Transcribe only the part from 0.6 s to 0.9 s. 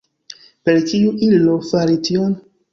Per